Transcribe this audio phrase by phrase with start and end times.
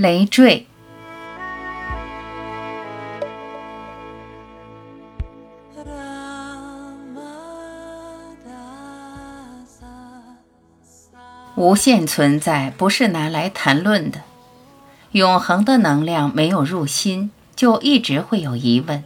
[0.00, 0.66] 累赘。
[11.54, 14.22] 无限存在不是拿来谈论的，
[15.10, 19.04] 永恒的能量没有入心，就一直会有疑问，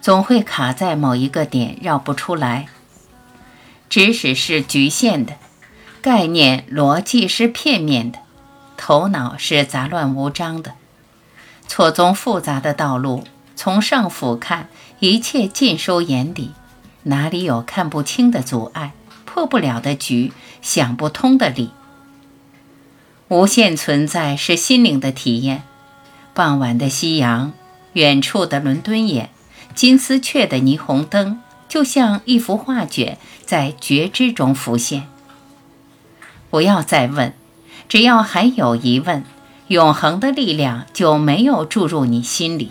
[0.00, 2.68] 总会卡在某一个点绕不出来。
[3.90, 5.34] 知识是局限的，
[6.00, 8.20] 概念逻辑是片面的，
[8.78, 10.74] 头脑是杂乱无章的，
[11.66, 13.24] 错综复杂的道路，
[13.56, 14.66] 从上俯瞰，
[15.00, 16.52] 一切尽收眼底，
[17.02, 18.92] 哪里有看不清的阻碍？
[19.26, 21.70] 破不了的局，想不通的理。
[23.28, 25.64] 无限存在是心灵的体验。
[26.32, 27.52] 傍晚的夕阳，
[27.92, 29.28] 远处的伦敦眼，
[29.74, 35.08] 金丝雀的霓虹灯，就像一幅画卷，在觉知中浮现。
[36.48, 37.34] 不要再问，
[37.88, 39.24] 只要还有疑问，
[39.68, 42.70] 永恒的力量就没有注入你心里。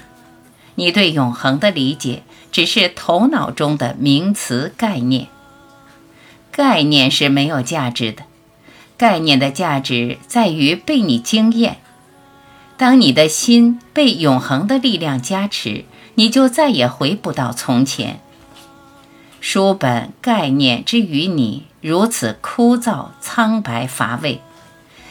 [0.76, 5.28] 你对永恒的理解，只是头脑中的名词概念。
[6.52, 8.24] 概念是没有价值的，
[8.96, 11.78] 概念的价值在于被你惊艳。
[12.78, 18.20] 当你的心被永恒的力量加持，你就再也回不到从前。
[19.40, 24.42] 书本概念之于你如此枯燥、苍白、乏味，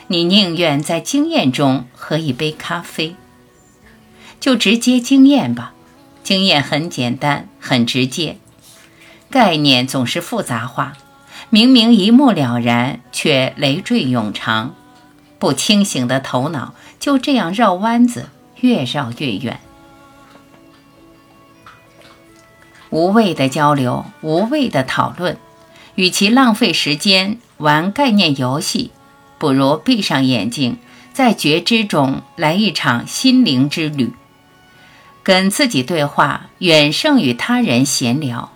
[0.09, 3.17] 你宁愿在经验中喝一杯咖啡。
[4.39, 5.73] 就直接经验吧，
[6.23, 8.37] 经验很简单，很直接。
[9.31, 10.93] 概念总是复杂化。
[11.49, 14.75] 明明一目了然，却累赘永长。
[15.39, 19.61] 不清醒的头脑就这样绕弯子，越绕越远。
[22.91, 25.37] 无谓的交流，无谓的讨论，
[25.95, 28.91] 与其浪费时间玩概念游戏，
[29.39, 30.79] 不如闭上眼睛，
[31.13, 34.13] 在觉知中来一场心灵之旅。
[35.23, 38.53] 跟自己对话，远胜与他人闲聊。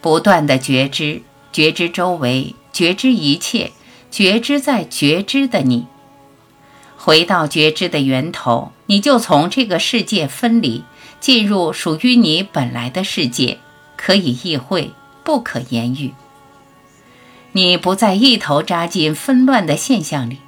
[0.00, 1.22] 不断的觉知。
[1.52, 3.70] 觉知周围，觉知一切，
[4.10, 5.86] 觉知在觉知的你。
[6.96, 10.82] 回到觉知的源头，你就从这个世界分离，
[11.20, 13.58] 进入属于你本来的世界，
[13.96, 14.90] 可以意会，
[15.22, 16.12] 不可言喻。
[17.56, 20.38] 你不再一头扎进纷乱的现象里，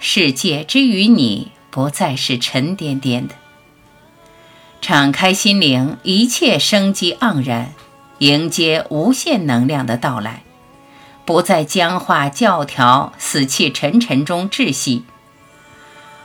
[0.00, 3.36] 世界之于你不再是沉甸甸的。
[4.80, 7.72] 敞开心灵，一切生机盎然。
[8.18, 10.42] 迎接无限能量的到来，
[11.24, 15.04] 不在僵化教条、死气沉沉中窒息，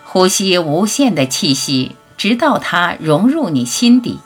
[0.04, 4.20] 呼吸无限的气息，直到它融入你心底。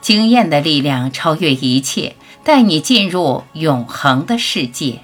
[0.00, 5.00] 经验的力量超越一切，带你进入永恒的世界。